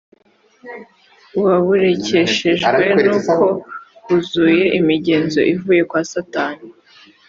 [1.43, 3.43] waburekeshejwe n uko
[4.05, 6.67] buzuye imigenzo ivuye kwa satani